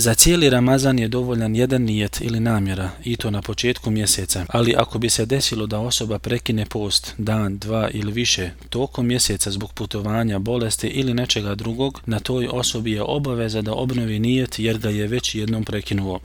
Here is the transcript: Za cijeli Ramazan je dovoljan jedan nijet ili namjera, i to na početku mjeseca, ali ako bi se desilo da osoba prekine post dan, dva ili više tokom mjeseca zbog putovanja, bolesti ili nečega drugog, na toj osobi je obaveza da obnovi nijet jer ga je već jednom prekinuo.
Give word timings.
Za 0.00 0.14
cijeli 0.14 0.50
Ramazan 0.50 0.98
je 0.98 1.08
dovoljan 1.08 1.56
jedan 1.56 1.82
nijet 1.82 2.20
ili 2.20 2.40
namjera, 2.40 2.90
i 3.04 3.16
to 3.16 3.30
na 3.30 3.42
početku 3.42 3.90
mjeseca, 3.90 4.46
ali 4.48 4.74
ako 4.76 4.98
bi 4.98 5.10
se 5.10 5.26
desilo 5.26 5.66
da 5.66 5.78
osoba 5.78 6.18
prekine 6.18 6.66
post 6.66 7.14
dan, 7.18 7.58
dva 7.58 7.88
ili 7.92 8.12
više 8.12 8.50
tokom 8.70 9.06
mjeseca 9.06 9.50
zbog 9.50 9.72
putovanja, 9.72 10.38
bolesti 10.38 10.86
ili 10.86 11.14
nečega 11.14 11.54
drugog, 11.54 12.00
na 12.06 12.20
toj 12.20 12.48
osobi 12.52 12.92
je 12.92 13.02
obaveza 13.02 13.62
da 13.62 13.72
obnovi 13.72 14.18
nijet 14.18 14.58
jer 14.58 14.78
ga 14.78 14.88
je 14.88 15.06
već 15.06 15.34
jednom 15.34 15.64
prekinuo. 15.64 16.16